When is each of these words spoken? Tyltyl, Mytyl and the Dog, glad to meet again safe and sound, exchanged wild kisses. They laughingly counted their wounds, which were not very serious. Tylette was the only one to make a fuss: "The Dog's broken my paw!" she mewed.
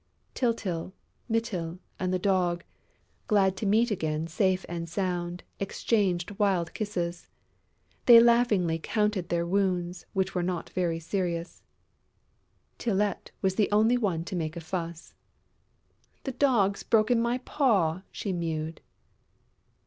Tyltyl, 0.33 0.93
Mytyl 1.29 1.77
and 1.99 2.11
the 2.11 2.17
Dog, 2.17 2.63
glad 3.27 3.55
to 3.57 3.67
meet 3.67 3.91
again 3.91 4.25
safe 4.25 4.65
and 4.67 4.89
sound, 4.89 5.43
exchanged 5.59 6.39
wild 6.39 6.73
kisses. 6.73 7.29
They 8.07 8.19
laughingly 8.19 8.79
counted 8.79 9.29
their 9.29 9.45
wounds, 9.45 10.07
which 10.13 10.33
were 10.33 10.41
not 10.41 10.71
very 10.71 10.99
serious. 10.99 11.61
Tylette 12.79 13.29
was 13.43 13.53
the 13.53 13.69
only 13.71 13.95
one 13.95 14.23
to 14.25 14.35
make 14.35 14.55
a 14.57 14.61
fuss: 14.61 15.13
"The 16.23 16.31
Dog's 16.31 16.81
broken 16.81 17.21
my 17.21 17.37
paw!" 17.37 18.01
she 18.11 18.33
mewed. 18.33 18.81